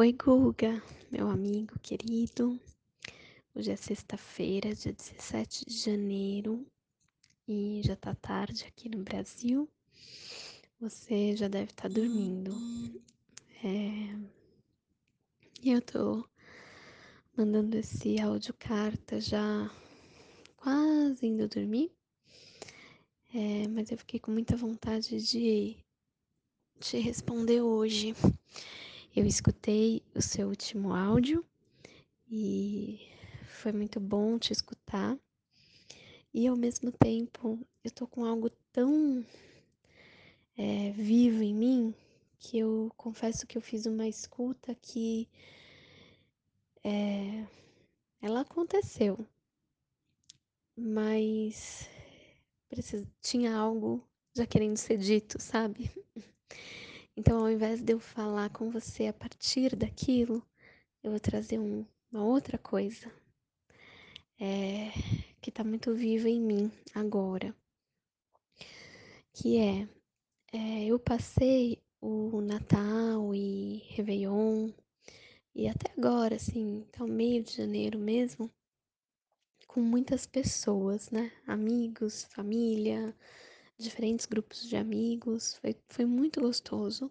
Oi, 0.00 0.12
Guga, 0.12 0.80
meu 1.10 1.28
amigo 1.28 1.76
querido. 1.80 2.56
Hoje 3.52 3.72
é 3.72 3.74
sexta-feira, 3.74 4.72
dia 4.72 4.92
17 4.92 5.64
de 5.66 5.76
janeiro, 5.76 6.64
e 7.48 7.80
já 7.84 7.96
tá 7.96 8.14
tarde 8.14 8.64
aqui 8.64 8.88
no 8.88 9.02
Brasil. 9.02 9.68
Você 10.80 11.34
já 11.34 11.48
deve 11.48 11.72
estar 11.72 11.88
tá 11.88 11.88
dormindo. 11.88 12.54
É... 13.64 14.16
Eu 15.64 15.82
tô 15.82 16.24
mandando 17.36 17.76
esse 17.76 18.20
áudio 18.20 18.54
carta 18.56 19.20
já 19.20 19.68
quase 20.56 21.26
indo 21.26 21.48
dormir. 21.48 21.90
É, 23.34 23.66
mas 23.66 23.90
eu 23.90 23.98
fiquei 23.98 24.20
com 24.20 24.30
muita 24.30 24.56
vontade 24.56 25.20
de 25.20 25.76
te 26.78 26.98
responder 26.98 27.62
hoje. 27.62 28.14
Eu 29.16 29.26
escutei 29.26 30.02
o 30.14 30.20
seu 30.20 30.48
último 30.48 30.94
áudio 30.94 31.44
e 32.30 33.08
foi 33.60 33.72
muito 33.72 33.98
bom 33.98 34.38
te 34.38 34.52
escutar. 34.52 35.18
E 36.32 36.46
ao 36.46 36.56
mesmo 36.56 36.92
tempo, 36.92 37.58
eu 37.82 37.90
tô 37.90 38.06
com 38.06 38.24
algo 38.24 38.50
tão 38.72 39.24
é, 40.56 40.90
vivo 40.92 41.42
em 41.42 41.54
mim 41.54 41.94
que 42.38 42.58
eu 42.58 42.92
confesso 42.96 43.46
que 43.46 43.56
eu 43.56 43.62
fiz 43.62 43.86
uma 43.86 44.06
escuta 44.06 44.74
que 44.74 45.28
é, 46.84 47.46
ela 48.20 48.42
aconteceu, 48.42 49.18
mas 50.76 51.88
tinha 53.20 53.56
algo 53.56 54.06
já 54.36 54.46
querendo 54.46 54.76
ser 54.76 54.98
dito, 54.98 55.40
sabe? 55.40 55.90
Então, 57.18 57.40
ao 57.40 57.50
invés 57.50 57.82
de 57.82 57.92
eu 57.94 57.98
falar 57.98 58.48
com 58.50 58.70
você 58.70 59.08
a 59.08 59.12
partir 59.12 59.74
daquilo, 59.74 60.40
eu 61.02 61.10
vou 61.10 61.18
trazer 61.18 61.58
um, 61.58 61.84
uma 62.12 62.22
outra 62.22 62.56
coisa 62.56 63.12
é, 64.38 64.92
que 65.40 65.50
está 65.50 65.64
muito 65.64 65.92
viva 65.92 66.28
em 66.28 66.40
mim 66.40 66.70
agora, 66.94 67.52
que 69.32 69.58
é, 69.58 69.88
é 70.52 70.84
eu 70.84 70.96
passei 70.96 71.82
o 72.00 72.40
Natal 72.40 73.34
e 73.34 73.78
Réveillon 73.88 74.70
e 75.52 75.66
até 75.66 75.90
agora, 75.98 76.36
assim, 76.36 76.86
até 76.86 77.02
o 77.02 77.08
meio 77.08 77.42
de 77.42 77.52
janeiro 77.52 77.98
mesmo, 77.98 78.48
com 79.66 79.80
muitas 79.80 80.24
pessoas, 80.24 81.10
né? 81.10 81.32
Amigos, 81.48 82.28
família, 82.30 83.12
diferentes 83.78 84.26
grupos 84.26 84.68
de 84.68 84.76
amigos, 84.76 85.54
foi, 85.56 85.76
foi 85.88 86.04
muito 86.04 86.40
gostoso. 86.40 87.10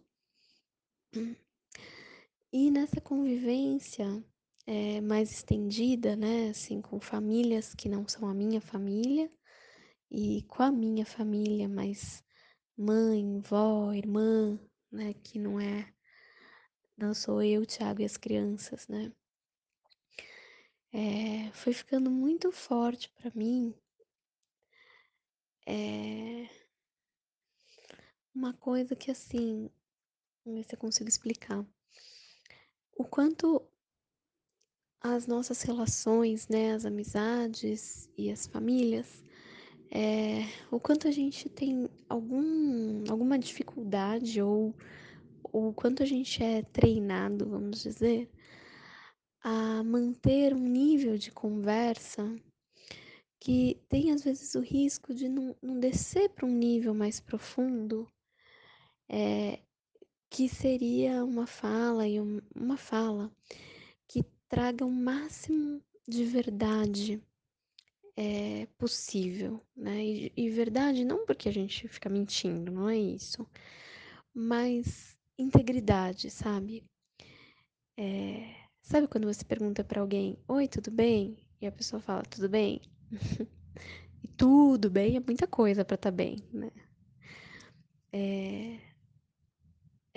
E 2.52 2.72
nessa 2.72 3.00
convivência 3.02 4.23
é, 4.66 5.02
mais 5.02 5.31
estendida, 5.31 6.16
né, 6.16 6.50
assim, 6.50 6.81
com 6.81 7.00
famílias 7.00 7.73
que 7.73 7.89
não 7.89 8.08
são 8.08 8.27
a 8.27 8.33
minha 8.33 8.61
família 8.61 9.31
e 10.11 10.44
com 10.44 10.63
a 10.63 10.72
minha 10.72 11.05
família, 11.05 11.67
mas 11.69 12.23
mãe, 12.78 13.39
vó, 13.41 13.94
irmã, 13.94 14.59
né, 14.91 15.13
que 15.13 15.39
não 15.39 15.59
é, 15.59 15.94
não 16.97 17.13
sou 17.13 17.41
eu, 17.41 17.66
Thiago 17.66 18.02
e 18.02 18.05
as 18.05 18.17
crianças, 18.17 18.88
né. 18.88 19.11
É, 20.94 21.52
foi 21.52 21.73
ficando 21.73 22.09
muito 22.09 22.52
forte 22.52 23.09
para 23.11 23.31
mim 23.35 23.75
é, 25.67 26.47
uma 28.33 28.53
coisa 28.53 28.95
que 28.95 29.11
assim, 29.11 29.69
vamos 30.48 30.62
ver 30.62 30.70
se 30.70 30.76
eu 30.76 30.80
consigo 30.80 31.09
explicar. 31.09 31.66
O 32.95 33.03
quanto 33.03 33.62
as 35.02 35.28
nossas 35.28 35.62
relações, 35.62 36.48
né, 36.48 36.73
as 36.73 36.86
amizades 36.86 38.09
e 38.17 38.31
as 38.31 38.48
famílias, 38.48 39.24
é, 39.91 40.46
o 40.72 40.80
quanto 40.80 41.08
a 41.08 41.12
gente 41.12 41.50
tem 41.50 41.90
algum, 42.09 43.03
alguma 43.09 43.38
dificuldade 43.38 44.41
ou 44.41 44.74
o 45.44 45.74
quanto 45.74 46.02
a 46.02 46.06
gente 46.06 46.41
é 46.41 46.64
treinado, 46.64 47.50
vamos 47.50 47.84
dizer, 47.84 48.29
a 49.41 49.84
manter 49.84 50.53
um 50.53 50.68
nível 50.68 51.18
de 51.18 51.31
conversa 51.31 52.24
que 53.40 53.81
tem 53.88 54.12
às 54.12 54.24
vezes 54.24 54.56
o 54.56 54.62
risco 54.62 55.14
de 55.14 55.29
não, 55.29 55.56
não 55.62 55.79
descer 55.79 56.29
para 56.29 56.46
um 56.46 56.52
nível 56.52 56.94
mais 56.94 57.19
profundo, 57.19 58.08
é, 59.09 59.59
que 60.30 60.50
seria 60.50 61.24
uma 61.24 61.48
fala 61.48 62.08
e 62.08 62.20
um, 62.20 62.40
uma 62.56 62.78
fala 62.78 63.32
que 64.08 64.24
traga 64.50 64.86
o 64.86 64.92
máximo 64.92 65.82
de 66.08 66.24
verdade 66.26 67.22
é, 68.16 68.68
possível, 68.78 69.62
né? 69.76 70.04
E, 70.04 70.34
e 70.36 70.50
verdade 70.50 71.06
não 71.06 71.26
porque 71.26 71.50
a 71.50 71.54
gente 71.54 71.88
fica 71.88 72.10
mentindo, 72.10 72.72
não 72.72 72.90
é 72.90 72.98
isso, 72.98 73.48
mas 74.34 75.16
integridade, 75.38 76.32
sabe? 76.32 76.84
É, 77.96 78.56
sabe 78.82 79.08
quando 79.08 79.26
você 79.26 79.46
pergunta 79.46 79.84
para 79.84 80.02
alguém, 80.02 80.38
oi, 80.48 80.68
tudo 80.68 80.92
bem? 80.92 81.38
E 81.62 81.68
a 81.68 81.72
pessoa 81.72 82.00
fala, 82.00 82.24
tudo 82.24 82.50
bem? 82.50 82.82
e 84.24 84.28
tudo 84.30 84.90
bem 84.90 85.16
é 85.18 85.20
muita 85.20 85.48
coisa 85.48 85.86
para 85.86 85.96
estar 85.96 86.12
tá 86.12 86.16
bem, 86.16 86.44
né? 86.52 86.72
É, 88.12 88.80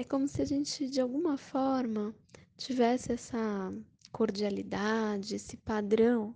é 0.00 0.04
como 0.04 0.26
se 0.26 0.40
a 0.40 0.46
gente, 0.46 0.88
de 0.88 0.98
alguma 0.98 1.36
forma, 1.36 2.14
tivesse 2.56 3.12
essa 3.12 3.70
cordialidade, 4.10 5.34
esse 5.34 5.58
padrão, 5.58 6.34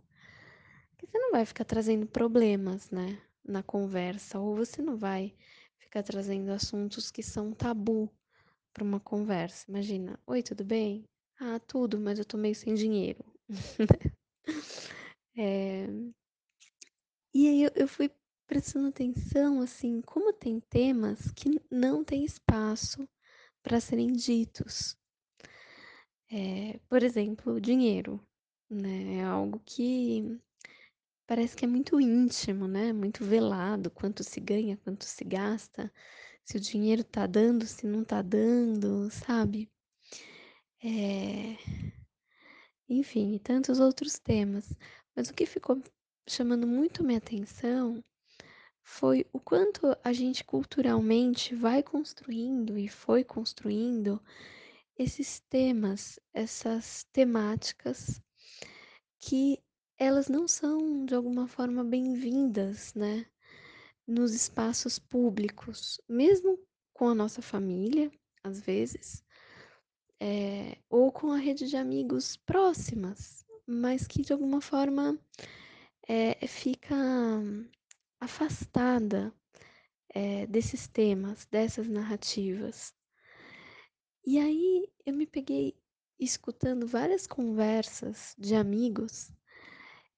que 0.98 1.06
você 1.06 1.18
não 1.18 1.32
vai 1.32 1.46
ficar 1.46 1.64
trazendo 1.64 2.06
problemas, 2.06 2.90
né, 2.90 3.18
na 3.42 3.62
conversa, 3.62 4.38
ou 4.38 4.54
você 4.54 4.82
não 4.82 4.98
vai 4.98 5.34
ficar 5.78 6.02
trazendo 6.02 6.50
assuntos 6.50 7.10
que 7.10 7.22
são 7.22 7.52
tabu 7.52 8.10
para 8.70 8.84
uma 8.84 9.00
conversa. 9.00 9.64
Imagina, 9.66 10.20
oi, 10.26 10.42
tudo 10.42 10.62
bem? 10.62 11.08
Ah, 11.40 11.58
tudo, 11.58 11.98
mas 11.98 12.18
eu 12.18 12.24
tô 12.26 12.36
meio 12.36 12.54
sem 12.54 12.74
dinheiro. 12.74 13.24
é... 15.38 15.86
E 17.32 17.48
aí 17.48 17.62
eu, 17.62 17.70
eu 17.74 17.88
fui 17.88 18.10
prestando 18.46 18.88
atenção, 18.88 19.62
assim, 19.62 20.02
como 20.02 20.34
tem 20.34 20.60
temas 20.60 21.32
que 21.32 21.58
não 21.70 22.04
tem 22.04 22.26
espaço 22.26 23.08
para 23.64 23.80
serem 23.80 24.12
ditos. 24.12 24.96
É, 26.30 26.78
por 26.88 27.02
exemplo, 27.02 27.60
dinheiro, 27.60 28.20
né? 28.70 29.16
É 29.16 29.24
algo 29.24 29.60
que 29.64 30.38
parece 31.26 31.56
que 31.56 31.64
é 31.64 31.68
muito 31.68 32.00
íntimo, 32.00 32.68
né? 32.68 32.92
Muito 32.92 33.24
velado, 33.24 33.90
quanto 33.90 34.22
se 34.22 34.38
ganha, 34.40 34.76
quanto 34.76 35.04
se 35.04 35.24
gasta, 35.24 35.92
se 36.44 36.58
o 36.58 36.60
dinheiro 36.60 37.02
tá 37.02 37.26
dando, 37.26 37.66
se 37.66 37.86
não 37.86 38.04
tá 38.04 38.20
dando, 38.22 39.10
sabe? 39.10 39.70
É... 40.82 41.56
Enfim, 42.88 43.34
e 43.34 43.38
tantos 43.38 43.80
outros 43.80 44.18
temas. 44.18 44.72
Mas 45.16 45.30
o 45.30 45.34
que 45.34 45.46
ficou 45.46 45.82
chamando 46.28 46.66
muito 46.66 47.02
minha 47.02 47.18
atenção 47.18 48.04
foi 48.84 49.26
o 49.32 49.40
quanto 49.40 49.96
a 50.04 50.12
gente 50.12 50.44
culturalmente 50.44 51.54
vai 51.54 51.82
construindo 51.82 52.78
e 52.78 52.86
foi 52.86 53.24
construindo 53.24 54.22
esses 54.96 55.40
temas, 55.48 56.20
essas 56.32 57.04
temáticas 57.10 58.20
que 59.18 59.58
elas 59.98 60.28
não 60.28 60.46
são 60.46 61.06
de 61.06 61.14
alguma 61.14 61.48
forma 61.48 61.82
bem-vindas, 61.82 62.92
né, 62.94 63.26
nos 64.06 64.34
espaços 64.34 64.98
públicos, 64.98 65.98
mesmo 66.06 66.58
com 66.92 67.08
a 67.08 67.14
nossa 67.14 67.40
família, 67.40 68.10
às 68.42 68.60
vezes, 68.60 69.24
é, 70.20 70.76
ou 70.90 71.10
com 71.10 71.32
a 71.32 71.38
rede 71.38 71.68
de 71.68 71.76
amigos 71.76 72.36
próximas, 72.36 73.46
mas 73.66 74.06
que 74.06 74.20
de 74.20 74.32
alguma 74.32 74.60
forma 74.60 75.18
é, 76.06 76.46
fica 76.46 76.94
afastada 78.24 79.32
é, 80.08 80.46
desses 80.46 80.86
temas, 80.86 81.46
dessas 81.46 81.88
narrativas. 81.88 82.94
E 84.26 84.38
aí 84.38 84.88
eu 85.04 85.14
me 85.14 85.26
peguei 85.26 85.76
escutando 86.18 86.86
várias 86.86 87.26
conversas 87.26 88.34
de 88.38 88.54
amigos, 88.54 89.30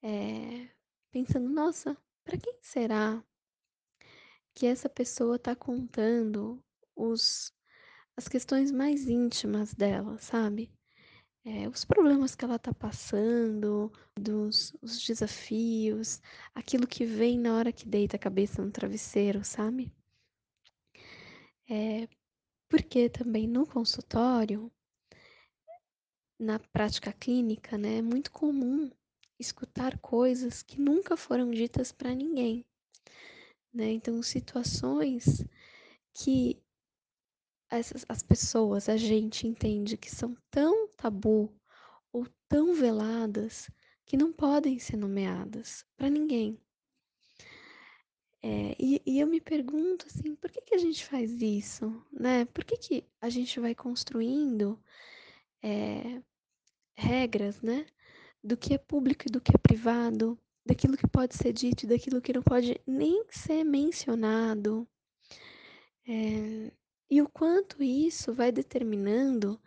é, 0.02 0.68
pensando, 1.10 1.48
nossa, 1.48 1.96
para 2.22 2.38
quem 2.38 2.58
será 2.60 3.24
que 4.54 4.66
essa 4.66 4.88
pessoa 4.88 5.36
está 5.36 5.54
contando 5.56 6.62
os, 6.94 7.52
as 8.16 8.28
questões 8.28 8.70
mais 8.70 9.08
íntimas 9.08 9.74
dela, 9.74 10.18
sabe? 10.18 10.75
É, 11.48 11.68
os 11.68 11.84
problemas 11.84 12.34
que 12.34 12.44
ela 12.44 12.56
está 12.56 12.74
passando, 12.74 13.92
dos 14.16 14.74
os 14.82 15.06
desafios, 15.06 16.20
aquilo 16.52 16.88
que 16.88 17.04
vem 17.06 17.38
na 17.38 17.54
hora 17.54 17.70
que 17.70 17.86
deita 17.86 18.16
a 18.16 18.18
cabeça 18.18 18.60
no 18.60 18.72
travesseiro, 18.72 19.44
sabe? 19.44 19.92
É, 21.70 22.08
porque 22.68 23.08
também 23.08 23.46
no 23.46 23.64
consultório 23.64 24.72
na 26.38 26.58
prática 26.58 27.12
clínica, 27.12 27.78
né, 27.78 27.98
é 27.98 28.02
muito 28.02 28.32
comum 28.32 28.90
escutar 29.38 29.98
coisas 29.98 30.64
que 30.64 30.80
nunca 30.80 31.16
foram 31.16 31.52
ditas 31.52 31.92
para 31.92 32.12
ninguém, 32.12 32.64
né? 33.72 33.92
Então, 33.92 34.20
situações 34.20 35.44
que 36.12 36.60
essas 37.70 38.04
as 38.08 38.22
pessoas, 38.22 38.88
a 38.88 38.96
gente 38.96 39.46
entende 39.46 39.96
que 39.96 40.10
são 40.10 40.36
tão 40.50 40.88
tabu 40.96 41.52
ou 42.12 42.26
tão 42.48 42.74
veladas 42.74 43.70
que 44.04 44.16
não 44.16 44.32
podem 44.32 44.78
ser 44.78 44.96
nomeadas 44.96 45.84
para 45.96 46.08
ninguém. 46.08 46.60
É, 48.42 48.76
e, 48.78 49.02
e, 49.04 49.18
eu 49.18 49.26
me 49.26 49.40
pergunto 49.40 50.06
assim, 50.06 50.36
por 50.36 50.50
que, 50.50 50.60
que 50.60 50.74
a 50.74 50.78
gente 50.78 51.04
faz 51.04 51.42
isso, 51.42 52.00
né? 52.12 52.44
Por 52.44 52.64
que, 52.64 52.76
que 52.76 53.04
a 53.20 53.28
gente 53.28 53.58
vai 53.58 53.74
construindo 53.74 54.80
é, 55.60 56.22
regras, 56.96 57.60
né? 57.60 57.86
Do 58.44 58.56
que 58.56 58.74
é 58.74 58.78
público 58.78 59.24
e 59.26 59.32
do 59.32 59.40
que 59.40 59.50
é 59.52 59.58
privado, 59.58 60.38
daquilo 60.64 60.96
que 60.96 61.08
pode 61.08 61.34
ser 61.34 61.52
dito 61.52 61.84
e 61.84 61.88
daquilo 61.88 62.20
que 62.20 62.32
não 62.32 62.42
pode 62.42 62.80
nem 62.86 63.24
ser 63.30 63.64
mencionado. 63.64 64.86
É, 66.06 66.70
e 67.10 67.22
o 67.22 67.28
quanto 67.28 67.82
isso 67.82 68.32
vai 68.32 68.50
determinando 68.50 69.60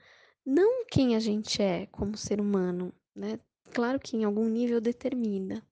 não 0.45 0.85
quem 0.85 1.15
a 1.15 1.19
gente 1.19 1.61
é 1.61 1.85
como 1.87 2.17
ser 2.17 2.41
humano, 2.41 2.93
né? 3.15 3.39
Claro 3.73 3.99
que 3.99 4.17
em 4.17 4.23
algum 4.23 4.49
nível 4.49 4.81
determina, 4.81 5.63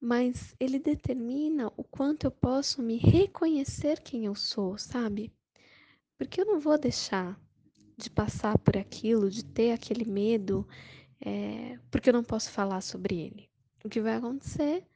mas 0.00 0.54
ele 0.60 0.78
determina 0.78 1.72
o 1.76 1.82
quanto 1.82 2.24
eu 2.24 2.30
posso 2.30 2.82
me 2.82 2.96
reconhecer 2.96 4.00
quem 4.00 4.26
eu 4.26 4.34
sou, 4.34 4.76
sabe? 4.76 5.32
Porque 6.18 6.40
eu 6.40 6.44
não 6.44 6.60
vou 6.60 6.78
deixar 6.78 7.40
de 7.96 8.10
passar 8.10 8.58
por 8.58 8.76
aquilo, 8.76 9.30
de 9.30 9.44
ter 9.44 9.72
aquele 9.72 10.04
medo, 10.04 10.68
é, 11.20 11.78
porque 11.90 12.10
eu 12.10 12.14
não 12.14 12.24
posso 12.24 12.50
falar 12.50 12.80
sobre 12.82 13.18
ele. 13.18 13.48
O 13.84 13.88
que 13.88 14.00
vai 14.00 14.16
acontecer 14.16 14.86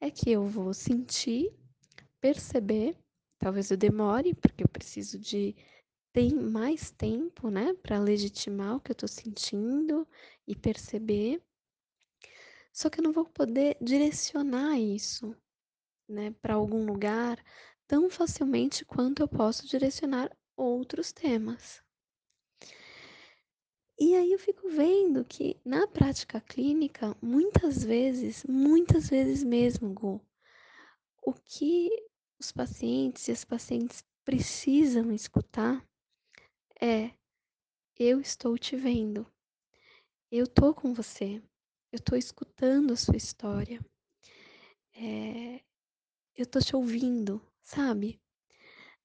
é 0.00 0.10
que 0.10 0.30
eu 0.30 0.46
vou 0.46 0.72
sentir, 0.72 1.52
perceber, 2.20 2.96
talvez 3.38 3.70
eu 3.70 3.76
demore, 3.76 4.34
porque 4.34 4.64
eu 4.64 4.68
preciso 4.68 5.18
de 5.18 5.54
mais 6.50 6.90
tempo, 6.90 7.50
né, 7.50 7.74
para 7.74 7.98
legitimar 7.98 8.76
o 8.76 8.80
que 8.80 8.90
eu 8.90 8.94
estou 8.94 9.08
sentindo 9.08 10.08
e 10.46 10.56
perceber. 10.56 11.42
Só 12.72 12.88
que 12.88 13.00
eu 13.00 13.04
não 13.04 13.12
vou 13.12 13.26
poder 13.26 13.76
direcionar 13.80 14.78
isso, 14.78 15.36
né, 16.08 16.30
para 16.40 16.54
algum 16.54 16.86
lugar 16.86 17.42
tão 17.86 18.08
facilmente 18.08 18.84
quanto 18.84 19.20
eu 19.20 19.28
posso 19.28 19.66
direcionar 19.66 20.34
outros 20.56 21.12
temas. 21.12 21.82
E 23.98 24.14
aí 24.14 24.32
eu 24.32 24.38
fico 24.38 24.68
vendo 24.68 25.24
que 25.24 25.58
na 25.64 25.86
prática 25.86 26.40
clínica, 26.40 27.16
muitas 27.20 27.82
vezes, 27.82 28.44
muitas 28.44 29.08
vezes 29.08 29.42
mesmo, 29.42 29.92
Gu, 29.92 30.20
o 31.22 31.32
que 31.32 31.88
os 32.38 32.52
pacientes 32.52 33.28
e 33.28 33.32
as 33.32 33.44
pacientes 33.44 34.04
precisam 34.24 35.12
escutar 35.12 35.86
é: 36.80 37.10
eu 37.98 38.20
estou 38.20 38.58
te 38.58 38.76
vendo, 38.76 39.26
eu 40.30 40.46
tô 40.46 40.74
com 40.74 40.92
você, 40.92 41.42
eu 41.92 42.00
tô 42.00 42.16
escutando 42.16 42.92
a 42.92 42.96
sua 42.96 43.16
história, 43.16 43.80
é, 44.94 45.60
eu 46.34 46.46
tô 46.46 46.60
te 46.60 46.76
ouvindo, 46.76 47.40
sabe? 47.62 48.20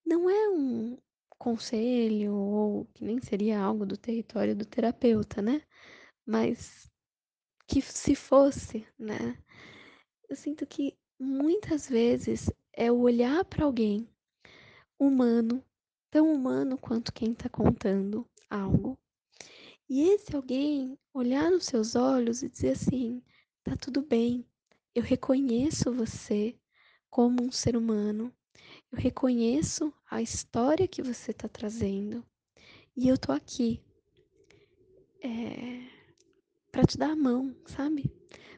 Não 0.04 0.28
é 0.28 0.50
um 0.50 0.98
conselho 1.38 2.34
ou 2.34 2.84
que 2.94 3.04
nem 3.04 3.20
seria 3.20 3.60
algo 3.60 3.86
do 3.86 3.96
território 3.96 4.54
do 4.54 4.64
terapeuta, 4.64 5.40
né? 5.42 5.62
Mas 6.26 6.90
que 7.66 7.80
se 7.80 8.14
fosse, 8.14 8.86
né? 8.98 9.42
Eu 10.28 10.36
sinto 10.36 10.66
que 10.66 10.96
muitas 11.18 11.88
vezes 11.88 12.50
é 12.72 12.90
o 12.90 13.00
olhar 13.00 13.44
para 13.44 13.64
alguém 13.64 14.08
humano, 14.98 15.64
tão 16.10 16.32
humano 16.32 16.78
quanto 16.78 17.12
quem 17.12 17.32
está 17.32 17.48
contando 17.48 18.28
algo. 18.48 18.98
E 19.88 20.02
esse 20.02 20.34
alguém 20.34 20.98
olhar 21.12 21.50
nos 21.50 21.66
seus 21.66 21.94
olhos 21.94 22.42
e 22.42 22.48
dizer 22.48 22.70
assim: 22.70 23.22
tá 23.62 23.76
tudo 23.76 24.02
bem, 24.02 24.46
eu 24.94 25.02
reconheço 25.02 25.92
você 25.92 26.58
como 27.10 27.42
um 27.42 27.52
ser 27.52 27.76
humano, 27.76 28.32
eu 28.90 28.98
reconheço 28.98 29.92
a 30.10 30.22
história 30.22 30.88
que 30.88 31.02
você 31.02 31.30
está 31.30 31.48
trazendo 31.48 32.24
e 32.96 33.08
eu 33.08 33.18
tô 33.18 33.32
aqui 33.32 33.82
é, 35.22 35.86
para 36.70 36.84
te 36.84 36.98
dar 36.98 37.10
a 37.10 37.16
mão, 37.16 37.54
sabe? 37.66 38.10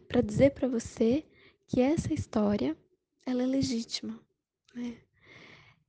Para 0.09 0.21
dizer 0.21 0.53
para 0.53 0.69
você 0.69 1.27
que 1.67 1.81
essa 1.81 2.13
história 2.13 2.77
ela 3.27 3.43
é 3.43 3.47
legítima, 3.47 4.21
né? 4.75 5.01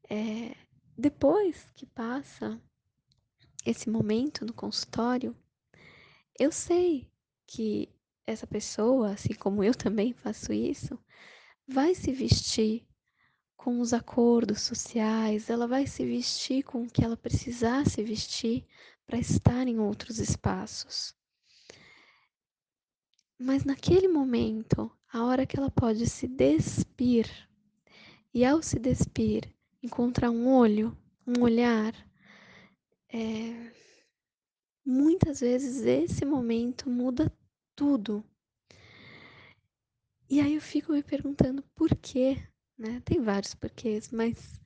É, 0.10 0.56
depois 0.98 1.72
que 1.76 1.86
passa 1.86 2.62
esse 3.66 3.90
momento 3.90 4.46
no 4.46 4.54
consultório, 4.54 5.36
eu 6.40 6.52
sei 6.52 7.12
que 7.48 7.90
essa 8.26 8.48
pessoa, 8.48 9.12
assim 9.12 9.34
como 9.34 9.64
eu 9.64 9.74
também 9.74 10.14
faço 10.14 10.54
isso, 10.54 10.98
vai 11.68 11.96
se 11.96 12.12
vestir 12.12 12.88
com 13.56 13.80
os 13.80 13.94
acordos 13.94 14.62
sociais, 14.62 15.50
ela 15.50 15.68
vai 15.68 15.88
se 15.88 16.06
vestir 16.06 16.64
com 16.64 16.84
o 16.84 16.90
que 16.90 17.04
ela 17.04 17.18
precisar 17.18 17.90
se 17.90 18.04
vestir 18.04 18.66
para 19.06 19.18
estar 19.18 19.68
em 19.68 19.80
outros 19.80 20.20
espaços. 20.20 21.16
Mas 23.40 23.64
naquele 23.64 24.08
momento, 24.08 24.92
a 25.16 25.24
hora 25.24 25.46
que 25.46 25.58
ela 25.58 25.72
pode 25.72 26.10
se 26.10 26.28
despir, 26.28 27.26
e 28.34 28.44
ao 28.44 28.62
se 28.62 28.78
despir, 28.78 29.50
encontrar 29.82 30.30
um 30.30 30.54
olho, 30.54 30.94
um 31.26 31.42
olhar, 31.42 31.94
é... 33.08 33.72
muitas 34.86 35.40
vezes 35.40 35.86
esse 35.86 36.26
momento 36.26 36.90
muda 36.90 37.32
tudo. 37.74 38.26
E 40.30 40.42
aí 40.42 40.56
eu 40.56 40.62
fico 40.62 40.92
me 40.92 41.02
perguntando 41.02 41.64
por 41.74 41.96
quê, 41.96 42.36
né? 42.78 43.02
Tem 43.06 43.22
vários 43.22 43.56
porquês, 43.56 44.12
mas 44.12 44.60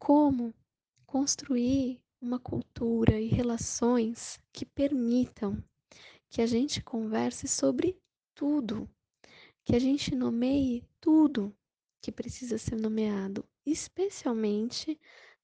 como 0.00 0.52
construir 1.06 2.02
uma 2.20 2.40
cultura 2.40 3.20
e 3.20 3.28
relações 3.28 4.36
que 4.52 4.66
permitam 4.66 5.62
que 6.28 6.42
a 6.42 6.46
gente 6.46 6.82
converse 6.82 7.46
sobre 7.46 7.96
tudo, 8.34 8.90
que 9.66 9.74
a 9.74 9.80
gente 9.80 10.14
nomeie 10.14 10.84
tudo 11.00 11.52
que 12.00 12.12
precisa 12.12 12.56
ser 12.56 12.76
nomeado, 12.76 13.44
especialmente 13.66 14.96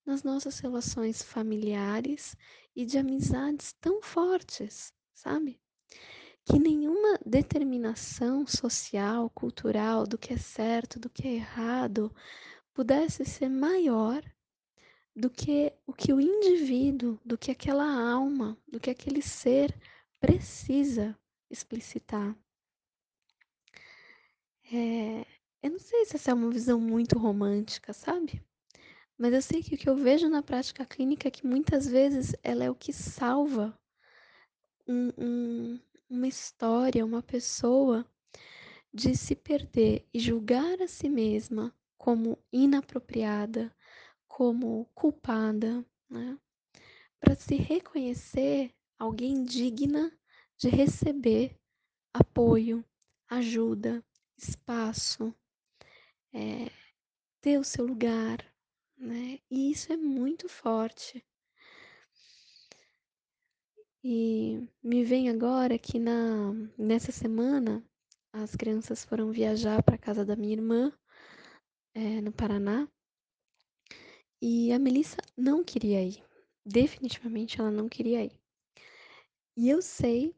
nas 0.07 0.23
nossas 0.23 0.61
relações 0.61 1.21
familiares 1.25 2.37
e 2.75 2.87
de 2.87 2.99
amizades 2.99 3.73
tão 3.81 4.01
fortes, 4.01 4.95
sabe? 5.13 5.61
Que 6.45 6.57
nenhuma 6.57 7.19
determinação 7.27 8.47
social, 8.47 9.29
cultural 9.31 10.07
do 10.07 10.17
que 10.17 10.33
é 10.33 10.39
certo, 10.39 11.01
do 11.01 11.11
que 11.11 11.27
é 11.27 11.33
errado, 11.33 12.15
pudesse 12.73 13.25
ser 13.25 13.49
maior 13.49 14.23
do 15.17 15.29
que 15.29 15.73
o 15.85 15.93
que 15.93 16.13
o 16.13 16.21
indivíduo, 16.21 17.19
do 17.25 17.37
que 17.37 17.51
aquela 17.51 17.85
alma, 18.13 18.57
do 18.69 18.79
que 18.79 18.89
aquele 18.89 19.21
ser 19.21 19.77
precisa 20.21 21.19
explicitar. 21.51 22.37
É, 24.75 25.27
eu 25.63 25.71
não 25.71 25.79
sei 25.79 26.07
se 26.07 26.17
essa 26.17 26.31
é 26.31 26.35
uma 26.35 26.51
visão 26.51 26.81
muito 26.81 27.19
romântica, 27.19 27.93
sabe? 27.93 28.43
Mas 29.19 29.35
eu 29.35 29.43
sei 29.43 29.63
que 29.63 29.75
o 29.75 29.79
que 29.79 29.87
eu 29.87 29.95
vejo 29.95 30.31
na 30.31 30.43
prática 30.43 30.87
clínica 30.87 31.29
é 31.29 31.31
que 31.31 31.47
muitas 31.47 31.87
vezes 31.87 32.35
ela 32.43 32.65
é 32.65 32.71
o 32.71 32.75
que 32.75 32.91
salva 32.91 33.79
um, 34.89 35.11
um, 35.19 35.81
uma 36.09 36.27
história, 36.27 37.05
uma 37.05 37.23
pessoa 37.23 38.07
de 38.95 39.15
se 39.15 39.37
perder 39.37 40.09
e 40.13 40.19
julgar 40.19 40.81
a 40.81 40.89
si 40.89 41.07
mesma 41.07 41.75
como 41.99 42.39
inapropriada, 42.51 43.77
como 44.27 44.87
culpada, 44.95 45.85
né? 46.09 46.39
Para 47.21 47.35
se 47.35 47.57
reconhecer 47.57 48.75
alguém 48.99 49.45
digna 49.45 50.11
de 50.57 50.71
receber 50.71 51.61
apoio, 52.15 52.83
ajuda, 53.29 54.03
espaço, 54.51 55.35
é, 56.33 56.71
ter 57.41 57.59
o 57.59 57.65
seu 57.65 57.87
lugar, 57.87 58.39
né? 58.97 59.39
E 59.51 59.71
isso 59.71 59.93
é 59.93 59.97
muito 59.97 60.49
forte. 60.49 61.25
E 64.05 64.69
me 64.83 65.05
vem 65.05 65.29
agora 65.29 65.79
que 65.79 65.99
na 65.99 66.53
nessa 66.77 67.13
semana 67.13 67.85
as 68.33 68.57
crianças 68.57 69.05
foram 69.05 69.31
viajar 69.31 69.83
para 69.83 69.99
casa 69.99 70.25
da 70.25 70.35
minha 70.35 70.55
irmã 70.55 70.93
é, 71.95 72.21
no 72.21 72.33
Paraná 72.33 72.89
e 74.41 74.73
a 74.73 74.79
Melissa 74.79 75.19
não 75.37 75.63
queria 75.63 76.03
ir. 76.03 76.25
Definitivamente 76.65 77.61
ela 77.61 77.71
não 77.71 77.89
queria 77.89 78.25
ir. 78.25 78.39
E 79.57 79.69
eu 79.69 79.81
sei 79.83 80.35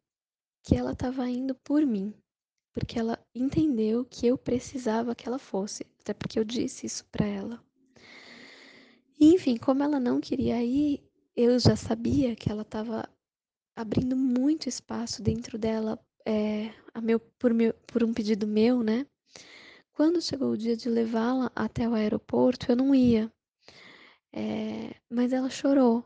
que 0.63 0.77
ela 0.77 0.93
estava 0.93 1.29
indo 1.29 1.55
por 1.55 1.87
mim, 1.87 2.15
porque 2.75 2.99
ela 2.99 3.19
entendeu 3.33 4.05
que 4.05 4.27
eu 4.27 4.37
precisava 4.37 5.15
que 5.15 5.29
ela 5.29 5.39
fosse, 5.39 5.87
até 6.01 6.13
porque 6.13 6.39
eu 6.39 6.45
disse 6.45 6.85
isso 6.85 7.07
para 7.07 7.25
ela. 7.25 7.65
Enfim, 9.19 9.57
como 9.57 9.83
ela 9.83 10.01
não 10.01 10.21
queria 10.21 10.63
ir, 10.63 11.01
eu 11.37 11.59
já 11.59 11.77
sabia 11.77 12.35
que 12.35 12.51
ela 12.51 12.63
estava 12.63 13.09
abrindo 13.77 14.17
muito 14.17 14.69
espaço 14.69 15.23
dentro 15.23 15.57
dela, 15.57 15.99
é, 16.27 16.73
meu, 17.01 17.21
por, 17.21 17.55
meu, 17.55 17.73
por 17.87 18.03
um 18.03 18.13
pedido 18.13 18.47
meu, 18.47 18.83
né? 18.83 19.07
Quando 19.93 20.21
chegou 20.21 20.51
o 20.51 20.57
dia 20.59 20.77
de 20.77 20.89
levá-la 20.89 21.51
até 21.55 21.89
o 21.89 21.95
aeroporto, 21.95 22.71
eu 22.71 22.77
não 22.77 22.93
ia. 22.93 23.33
É, 24.33 24.97
mas 25.09 25.33
ela 25.33 25.49
chorou. 25.49 26.05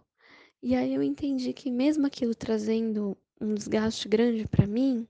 E 0.62 0.74
aí 0.74 0.92
eu 0.92 1.02
entendi 1.02 1.54
que 1.54 1.70
mesmo 1.70 2.06
aquilo 2.06 2.34
trazendo 2.34 3.16
um 3.40 3.54
desgaste 3.54 4.06
grande 4.08 4.46
para 4.46 4.66
mim, 4.66 5.08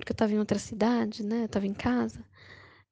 porque 0.00 0.12
eu 0.12 0.14
estava 0.14 0.32
em 0.34 0.40
outra 0.40 0.58
cidade, 0.58 1.24
né? 1.24 1.42
Eu 1.42 1.46
estava 1.46 1.66
em 1.68 1.74
casa. 1.74 2.24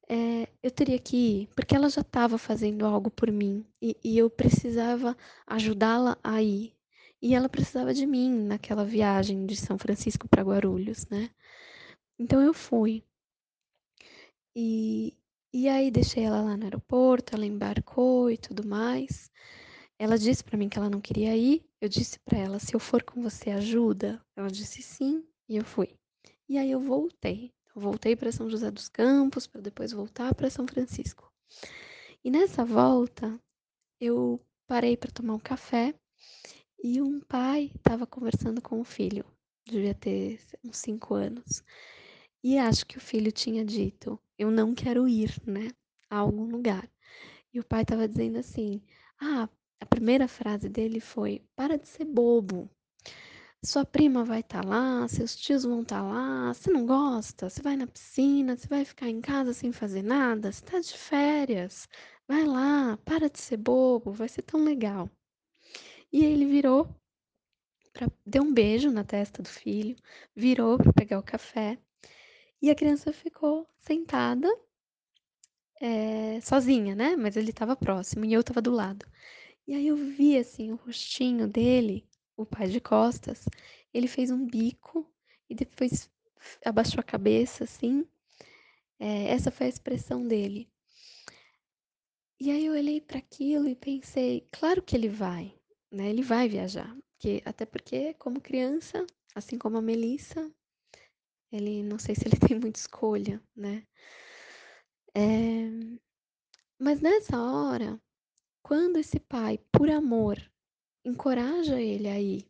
É, 0.08 0.48
eu 0.62 0.70
teria 0.70 0.98
que 0.98 1.16
ir, 1.42 1.48
porque 1.56 1.74
ela 1.76 1.90
já 1.90 2.02
estava 2.02 2.38
fazendo 2.38 2.86
algo 2.86 3.10
por 3.10 3.30
mim 3.32 3.66
e, 3.82 3.96
e 4.04 4.18
eu 4.18 4.30
precisava 4.30 5.16
ajudá-la 5.46 6.18
a 6.24 6.42
ir. 6.42 6.74
E 7.22 7.34
ela 7.34 7.48
precisava 7.48 7.94
de 7.94 8.06
mim 8.06 8.30
naquela 8.30 8.84
viagem 8.84 9.46
de 9.46 9.56
São 9.56 9.78
Francisco 9.78 10.28
para 10.28 10.42
Guarulhos, 10.44 11.06
né? 11.08 11.30
Então 12.18 12.42
eu 12.42 12.54
fui. 12.54 13.04
E, 14.54 15.16
e 15.52 15.68
aí 15.68 15.90
deixei 15.90 16.24
ela 16.24 16.42
lá 16.42 16.54
no 16.56 16.64
aeroporto, 16.64 17.34
ela 17.34 17.46
embarcou 17.46 18.30
e 18.30 18.36
tudo 18.36 18.66
mais. 18.66 19.30
Ela 19.98 20.18
disse 20.18 20.44
para 20.44 20.58
mim 20.58 20.68
que 20.70 20.78
ela 20.78 20.90
não 20.90 21.00
queria 21.02 21.36
ir. 21.36 21.64
Eu 21.80 21.88
disse 21.90 22.20
para 22.20 22.38
ela: 22.38 22.60
"Se 22.60 22.74
eu 22.76 22.80
for 22.80 23.02
com 23.04 23.22
você, 23.22 23.50
ajuda?" 23.50 24.22
Ela 24.36 24.50
disse 24.50 24.82
sim, 24.82 25.24
e 25.48 25.56
eu 25.58 25.64
fui. 25.64 25.97
E 26.48 26.56
aí 26.56 26.70
eu 26.70 26.80
voltei. 26.80 27.52
Eu 27.74 27.82
voltei 27.82 28.16
para 28.16 28.32
São 28.32 28.48
José 28.48 28.70
dos 28.70 28.88
Campos 28.88 29.46
para 29.46 29.60
depois 29.60 29.92
voltar 29.92 30.34
para 30.34 30.48
São 30.48 30.66
Francisco. 30.66 31.30
E 32.24 32.30
nessa 32.30 32.64
volta, 32.64 33.38
eu 34.00 34.40
parei 34.66 34.96
para 34.96 35.10
tomar 35.10 35.34
um 35.34 35.38
café 35.38 35.94
e 36.82 37.02
um 37.02 37.20
pai 37.20 37.70
estava 37.74 38.06
conversando 38.06 38.62
com 38.62 38.80
o 38.80 38.84
filho. 38.84 39.24
Devia 39.66 39.94
ter 39.94 40.40
uns 40.64 40.78
cinco 40.78 41.14
anos. 41.14 41.62
E 42.42 42.56
acho 42.56 42.86
que 42.86 42.96
o 42.96 43.00
filho 43.00 43.30
tinha 43.30 43.64
dito: 43.64 44.18
Eu 44.38 44.50
não 44.50 44.74
quero 44.74 45.06
ir, 45.06 45.34
né? 45.46 45.70
A 46.08 46.16
algum 46.18 46.44
lugar. 46.44 46.90
E 47.52 47.60
o 47.60 47.64
pai 47.64 47.82
estava 47.82 48.08
dizendo 48.08 48.38
assim: 48.38 48.80
Ah, 49.20 49.48
a 49.80 49.86
primeira 49.86 50.26
frase 50.26 50.68
dele 50.68 51.00
foi: 51.00 51.42
Para 51.54 51.76
de 51.76 51.86
ser 51.86 52.04
bobo. 52.04 52.70
Sua 53.64 53.84
prima 53.84 54.24
vai 54.24 54.40
estar 54.40 54.62
tá 54.62 54.68
lá, 54.68 55.06
seus 55.08 55.36
tios 55.36 55.64
vão 55.64 55.82
estar 55.82 56.00
tá 56.00 56.02
lá. 56.02 56.52
Você 56.54 56.70
não 56.70 56.86
gosta? 56.86 57.48
Você 57.50 57.60
vai 57.62 57.76
na 57.76 57.86
piscina, 57.86 58.56
você 58.56 58.66
vai 58.68 58.84
ficar 58.84 59.08
em 59.08 59.20
casa 59.20 59.52
sem 59.52 59.72
fazer 59.72 60.02
nada? 60.02 60.50
Você 60.52 60.64
está 60.64 60.80
de 60.80 60.96
férias? 60.96 61.88
Vai 62.26 62.44
lá, 62.44 62.96
para 63.04 63.28
de 63.28 63.38
ser 63.38 63.56
bobo, 63.56 64.12
vai 64.12 64.28
ser 64.28 64.42
tão 64.42 64.62
legal. 64.64 65.10
E 66.12 66.24
aí 66.24 66.32
ele 66.32 66.46
virou, 66.46 66.88
pra, 67.92 68.08
deu 68.26 68.42
um 68.42 68.52
beijo 68.52 68.90
na 68.90 69.04
testa 69.04 69.42
do 69.42 69.48
filho, 69.48 69.96
virou 70.34 70.78
para 70.78 70.92
pegar 70.92 71.18
o 71.18 71.22
café 71.22 71.78
e 72.62 72.70
a 72.70 72.74
criança 72.74 73.12
ficou 73.12 73.68
sentada, 73.80 74.48
é, 75.80 76.40
sozinha, 76.40 76.94
né? 76.94 77.16
Mas 77.16 77.36
ele 77.36 77.50
estava 77.50 77.76
próximo 77.76 78.24
e 78.24 78.32
eu 78.32 78.40
estava 78.40 78.62
do 78.62 78.70
lado. 78.70 79.06
E 79.66 79.74
aí 79.74 79.88
eu 79.88 79.96
vi 79.96 80.38
assim 80.38 80.72
o 80.72 80.76
rostinho 80.76 81.48
dele, 81.48 82.07
o 82.38 82.46
pai 82.46 82.68
de 82.68 82.80
costas, 82.80 83.44
ele 83.92 84.06
fez 84.06 84.30
um 84.30 84.46
bico 84.46 85.04
e 85.50 85.54
depois 85.56 86.08
abaixou 86.64 87.00
a 87.00 87.02
cabeça 87.02 87.64
assim. 87.64 88.06
É, 89.00 89.30
essa 89.30 89.50
foi 89.50 89.66
a 89.66 89.68
expressão 89.68 90.26
dele. 90.26 90.70
E 92.40 92.52
aí 92.52 92.66
eu 92.66 92.72
olhei 92.74 93.00
para 93.00 93.18
aquilo 93.18 93.68
e 93.68 93.74
pensei, 93.74 94.48
claro 94.52 94.80
que 94.80 94.96
ele 94.96 95.08
vai, 95.08 95.52
né? 95.90 96.08
Ele 96.10 96.22
vai 96.22 96.48
viajar, 96.48 96.96
porque 97.10 97.42
até 97.44 97.66
porque 97.66 98.14
como 98.14 98.40
criança, 98.40 99.04
assim 99.34 99.58
como 99.58 99.76
a 99.76 99.82
Melissa, 99.82 100.48
ele 101.50 101.82
não 101.82 101.98
sei 101.98 102.14
se 102.14 102.28
ele 102.28 102.38
tem 102.48 102.58
muita 102.58 102.78
escolha, 102.78 103.42
né? 103.56 103.84
É... 105.12 105.68
Mas 106.78 107.00
nessa 107.00 107.36
hora, 107.42 108.00
quando 108.62 108.98
esse 108.98 109.18
pai, 109.18 109.58
por 109.72 109.90
amor, 109.90 110.38
encoraja 111.04 111.80
ele 111.80 112.08
a 112.08 112.20
ir, 112.20 112.48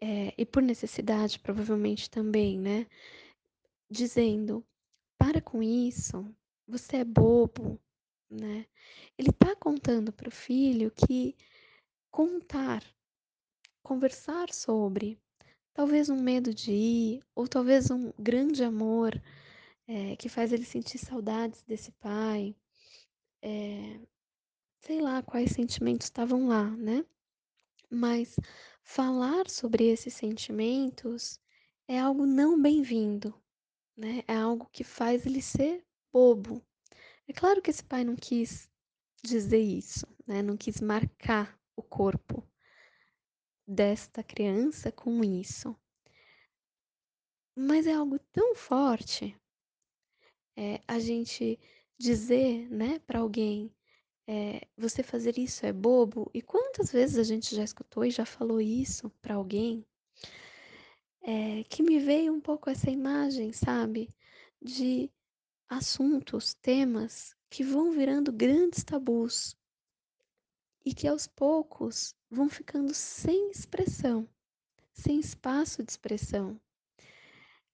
é, 0.00 0.34
e 0.36 0.44
por 0.44 0.62
necessidade, 0.62 1.38
provavelmente 1.38 2.10
também, 2.10 2.58
né? 2.58 2.86
Dizendo: 3.90 4.64
para 5.18 5.40
com 5.40 5.62
isso, 5.62 6.34
você 6.66 6.98
é 6.98 7.04
bobo, 7.04 7.80
né? 8.28 8.66
Ele 9.16 9.30
tá 9.32 9.54
contando 9.54 10.12
para 10.12 10.28
o 10.28 10.32
filho 10.32 10.90
que 10.90 11.36
contar, 12.10 12.82
conversar 13.82 14.52
sobre, 14.52 15.18
talvez 15.72 16.08
um 16.08 16.20
medo 16.20 16.52
de 16.52 16.72
ir, 16.72 17.24
ou 17.34 17.46
talvez 17.46 17.90
um 17.90 18.12
grande 18.18 18.64
amor 18.64 19.12
é, 19.86 20.16
que 20.16 20.28
faz 20.28 20.52
ele 20.52 20.64
sentir 20.64 20.98
saudades 20.98 21.62
desse 21.62 21.92
pai, 21.92 22.56
é, 23.42 24.00
sei 24.80 25.00
lá 25.00 25.22
quais 25.22 25.52
sentimentos 25.52 26.06
estavam 26.06 26.48
lá, 26.48 26.68
né? 26.70 27.04
Mas 27.94 28.36
falar 28.82 29.50
sobre 29.50 29.84
esses 29.84 30.14
sentimentos 30.14 31.38
é 31.86 31.98
algo 32.00 32.24
não 32.24 32.60
bem-vindo, 32.60 33.38
né? 33.94 34.24
É 34.26 34.34
algo 34.34 34.66
que 34.72 34.82
faz 34.82 35.26
ele 35.26 35.42
ser 35.42 35.84
bobo. 36.10 36.64
É 37.28 37.34
claro 37.34 37.60
que 37.60 37.70
esse 37.70 37.84
pai 37.84 38.02
não 38.02 38.16
quis 38.16 38.66
dizer 39.22 39.60
isso, 39.60 40.06
né? 40.26 40.40
Não 40.40 40.56
quis 40.56 40.80
marcar 40.80 41.60
o 41.76 41.82
corpo 41.82 42.42
desta 43.68 44.22
criança 44.22 44.90
com 44.90 45.22
isso. 45.22 45.76
Mas 47.54 47.86
é 47.86 47.92
algo 47.92 48.18
tão 48.32 48.54
forte 48.54 49.38
é, 50.56 50.80
a 50.88 50.98
gente 50.98 51.60
dizer, 51.98 52.70
né, 52.70 52.98
para 53.00 53.20
alguém, 53.20 53.70
é, 54.26 54.66
você 54.76 55.02
fazer 55.02 55.38
isso 55.38 55.66
é 55.66 55.72
bobo. 55.72 56.30
E 56.32 56.40
quantas 56.42 56.92
vezes 56.92 57.18
a 57.18 57.22
gente 57.22 57.54
já 57.54 57.64
escutou 57.64 58.04
e 58.04 58.10
já 58.10 58.24
falou 58.24 58.60
isso 58.60 59.10
para 59.20 59.34
alguém? 59.34 59.84
É, 61.22 61.64
que 61.64 61.82
me 61.82 61.98
veio 61.98 62.32
um 62.32 62.40
pouco 62.40 62.68
essa 62.68 62.90
imagem, 62.90 63.52
sabe, 63.52 64.08
de 64.60 65.10
assuntos, 65.68 66.54
temas 66.54 67.36
que 67.48 67.62
vão 67.62 67.92
virando 67.92 68.32
grandes 68.32 68.82
tabus 68.82 69.56
e 70.84 70.92
que 70.92 71.06
aos 71.06 71.26
poucos 71.26 72.14
vão 72.30 72.48
ficando 72.48 72.92
sem 72.92 73.50
expressão, 73.50 74.28
sem 74.92 75.20
espaço 75.20 75.82
de 75.82 75.92
expressão. 75.92 76.60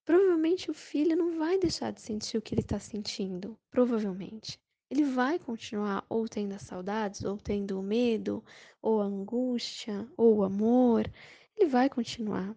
Provavelmente 0.04 0.70
o 0.70 0.74
filho 0.74 1.16
não 1.16 1.38
vai 1.38 1.58
deixar 1.58 1.92
de 1.92 2.00
sentir 2.00 2.36
o 2.38 2.42
que 2.42 2.54
ele 2.54 2.60
está 2.60 2.78
sentindo, 2.78 3.58
provavelmente. 3.70 4.58
Ele 4.90 5.04
vai 5.04 5.38
continuar 5.38 6.04
ou 6.08 6.28
tendo 6.28 6.54
as 6.54 6.62
saudades, 6.62 7.22
ou 7.24 7.36
tendo 7.36 7.82
medo, 7.82 8.44
ou 8.80 9.00
angústia, 9.00 10.08
ou 10.16 10.42
amor. 10.42 11.10
Ele 11.56 11.68
vai 11.68 11.90
continuar. 11.90 12.56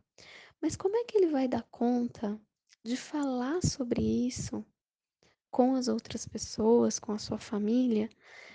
Mas 0.61 0.75
como 0.75 0.95
é 0.95 1.03
que 1.03 1.17
ele 1.17 1.27
vai 1.27 1.47
dar 1.47 1.63
conta 1.63 2.39
de 2.83 2.95
falar 2.95 3.61
sobre 3.61 4.01
isso 4.01 4.65
com 5.49 5.75
as 5.75 5.87
outras 5.87 6.25
pessoas, 6.25 6.97
com 6.97 7.11
a 7.11 7.19
sua 7.19 7.37
família, 7.37 8.09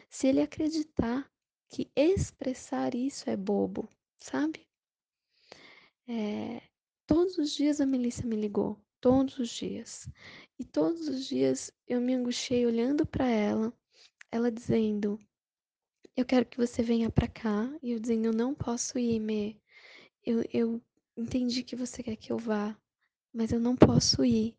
se 0.08 0.26
ele 0.26 0.40
acreditar 0.40 1.30
que 1.68 1.90
expressar 1.94 2.94
isso 2.94 3.28
é 3.28 3.36
bobo, 3.36 3.88
sabe? 4.18 4.66
É, 6.08 6.62
todos 7.06 7.36
os 7.36 7.52
dias 7.52 7.80
a 7.80 7.86
Melissa 7.86 8.26
me 8.26 8.36
ligou, 8.36 8.80
todos 9.00 9.38
os 9.38 9.50
dias. 9.50 10.08
E 10.58 10.64
todos 10.64 11.08
os 11.08 11.26
dias 11.26 11.72
eu 11.86 12.00
me 12.00 12.14
angustiei 12.14 12.66
olhando 12.66 13.06
para 13.06 13.26
ela, 13.28 13.72
ela 14.30 14.50
dizendo: 14.50 15.18
Eu 16.16 16.24
quero 16.24 16.46
que 16.46 16.56
você 16.56 16.82
venha 16.82 17.10
para 17.10 17.28
cá. 17.28 17.70
E 17.82 17.92
eu 17.92 18.00
dizendo: 18.00 18.26
Eu 18.26 18.32
não 18.32 18.54
posso 18.54 18.98
ir, 18.98 19.20
Me. 19.20 19.60
Eu, 20.24 20.44
eu 20.52 20.82
entendi 21.16 21.62
que 21.62 21.76
você 21.76 22.02
quer 22.02 22.16
que 22.16 22.32
eu 22.32 22.38
vá, 22.38 22.76
mas 23.32 23.52
eu 23.52 23.60
não 23.60 23.76
posso 23.76 24.24
ir. 24.24 24.56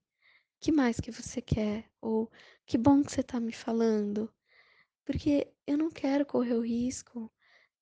Que 0.60 0.72
mais 0.72 1.00
que 1.00 1.12
você 1.12 1.42
quer? 1.42 1.90
Ou 2.02 2.32
que 2.66 2.78
bom 2.78 3.04
que 3.04 3.12
você 3.12 3.22
está 3.22 3.40
me 3.40 3.52
falando. 3.52 4.34
Porque 5.06 5.52
eu 5.66 5.78
não 5.78 5.92
quero 5.92 6.26
correr 6.26 6.54
o 6.54 6.66
risco 6.66 7.32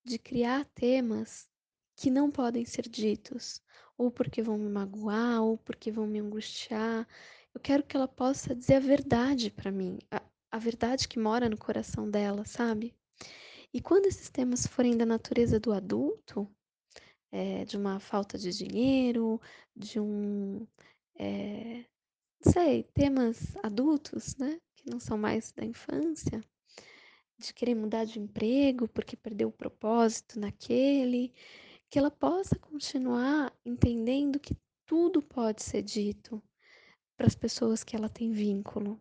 de 0.03 0.19
criar 0.19 0.65
temas 0.75 1.47
que 1.95 2.09
não 2.09 2.29
podem 2.31 2.65
ser 2.65 2.87
ditos, 2.89 3.61
ou 3.97 4.11
porque 4.11 4.41
vão 4.41 4.57
me 4.57 4.69
magoar, 4.69 5.41
ou 5.41 5.57
porque 5.57 5.91
vão 5.91 6.07
me 6.07 6.19
angustiar. 6.19 7.07
Eu 7.53 7.61
quero 7.61 7.83
que 7.83 7.95
ela 7.95 8.07
possa 8.07 8.55
dizer 8.55 8.75
a 8.75 8.79
verdade 8.79 9.49
para 9.49 9.71
mim, 9.71 9.99
a, 10.11 10.21
a 10.51 10.57
verdade 10.59 11.07
que 11.07 11.19
mora 11.19 11.49
no 11.49 11.57
coração 11.57 12.09
dela, 12.09 12.45
sabe? 12.45 12.93
E 13.73 13.81
quando 13.81 14.05
esses 14.07 14.29
temas 14.29 14.67
forem 14.67 14.97
da 14.97 15.05
natureza 15.05 15.59
do 15.59 15.73
adulto, 15.73 16.49
é, 17.31 17.65
de 17.65 17.77
uma 17.77 17.99
falta 17.99 18.37
de 18.37 18.51
dinheiro, 18.51 19.39
de 19.75 19.99
um 19.99 20.65
eh, 21.17 21.85
não 22.43 22.51
sei, 22.51 22.83
temas 22.93 23.55
adultos, 23.63 24.35
né, 24.37 24.59
que 24.75 24.89
não 24.89 24.99
são 24.99 25.17
mais 25.17 25.51
da 25.51 25.65
infância, 25.65 26.43
de 27.37 27.53
querer 27.53 27.75
mudar 27.75 28.05
de 28.05 28.19
emprego 28.19 28.87
porque 28.87 29.15
perdeu 29.17 29.49
o 29.49 29.51
propósito 29.51 30.39
naquele, 30.39 31.33
que 31.89 31.99
ela 31.99 32.11
possa 32.11 32.57
continuar 32.59 33.53
entendendo 33.65 34.39
que 34.39 34.55
tudo 34.85 35.21
pode 35.21 35.63
ser 35.63 35.81
dito 35.81 36.41
para 37.17 37.27
as 37.27 37.35
pessoas 37.35 37.83
que 37.83 37.95
ela 37.95 38.09
tem 38.09 38.31
vínculo. 38.31 38.99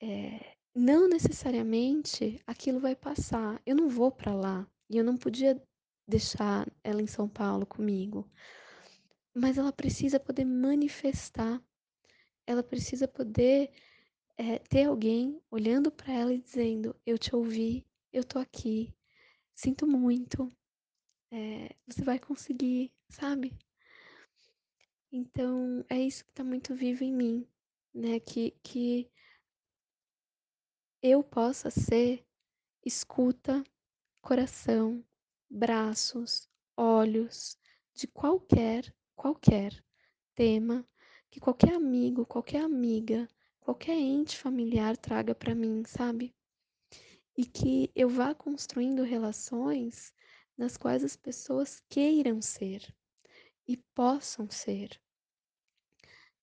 Eh, 0.00 0.54
não 0.74 1.08
necessariamente 1.08 2.40
aquilo 2.46 2.78
vai 2.78 2.94
passar. 2.94 3.60
Eu 3.66 3.74
não 3.74 3.88
vou 3.88 4.10
para 4.12 4.34
lá 4.34 4.66
e 4.88 4.96
eu 4.96 5.04
não 5.04 5.16
podia 5.16 5.60
deixar 6.06 6.66
ela 6.84 7.02
em 7.02 7.06
São 7.06 7.28
Paulo 7.28 7.66
comigo. 7.66 8.30
Mas 9.34 9.58
ela 9.58 9.72
precisa 9.72 10.18
poder 10.20 10.44
manifestar, 10.44 11.62
ela 12.46 12.62
precisa 12.62 13.08
poder, 13.08 13.70
eh, 14.38 14.58
ter 14.60 14.84
alguém 14.86 15.40
olhando 15.50 15.90
para 15.92 16.12
ela 16.12 16.32
e 16.34 16.38
dizendo: 16.40 16.96
"Eu 17.06 17.18
te 17.18 17.34
ouvi, 17.36 17.86
eu 18.12 18.24
tô 18.24 18.38
aqui, 18.38 18.94
sinto 19.54 19.86
muito, 19.86 20.48
eh, 21.32 21.70
você 21.86 22.02
vai 22.04 22.18
conseguir", 22.18 22.92
sabe? 23.08 23.52
Então 25.12 25.84
é 25.88 25.98
isso 26.00 26.24
que 26.24 26.32
tá 26.32 26.44
muito 26.44 26.74
vivo 26.74 27.04
em 27.04 27.12
mim, 27.12 27.46
né, 27.94 28.20
que 28.20 28.52
que 28.62 29.10
eu 31.02 31.22
possa 31.22 31.70
ser 31.70 32.24
escuta, 32.84 33.64
coração, 34.22 35.04
braços, 35.50 36.48
olhos 36.76 37.58
de 37.94 38.06
qualquer, 38.08 38.94
qualquer 39.16 39.84
tema 40.34 40.86
que 41.30 41.40
qualquer 41.40 41.74
amigo, 41.74 42.26
qualquer 42.26 42.62
amiga, 42.64 43.28
qualquer 43.60 43.94
ente 43.98 44.38
familiar 44.38 44.96
traga 44.96 45.34
para 45.34 45.54
mim, 45.54 45.84
sabe? 45.86 46.34
E 47.36 47.46
que 47.46 47.90
eu 47.94 48.08
vá 48.08 48.34
construindo 48.34 49.02
relações 49.02 50.12
nas 50.58 50.76
quais 50.76 51.04
as 51.04 51.16
pessoas 51.16 51.80
queiram 51.88 52.42
ser 52.42 52.92
e 53.66 53.76
possam 53.94 54.50
ser. 54.50 55.00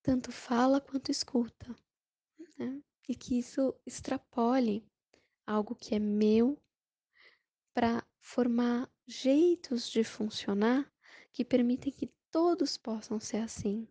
Tanto 0.02 0.32
fala 0.32 0.80
quanto 0.80 1.12
escuta, 1.12 1.76
né? 2.58 2.82
E 3.10 3.16
que 3.16 3.38
isso 3.38 3.76
extrapole 3.86 4.88
algo 5.46 5.76
que 5.76 5.94
é 5.94 6.00
meu 6.00 6.58
para 7.74 8.08
formar 8.22 8.90
jeitos 9.06 9.90
de 9.90 10.04
funcionar 10.04 10.92
que 11.32 11.44
permitem 11.44 11.92
que 11.92 12.08
todos 12.32 12.78
possam 12.78 13.20
ser 13.20 13.38
assim. 13.38 13.88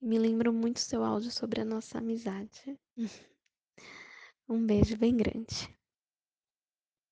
Me 0.00 0.18
lembrou 0.18 0.52
muito 0.52 0.78
seu 0.78 1.02
áudio 1.02 1.30
sobre 1.30 1.62
a 1.62 1.64
nossa 1.64 1.98
amizade. 1.98 2.78
Um 4.48 4.64
beijo 4.64 4.96
bem 4.96 5.16
grande. 5.16 5.75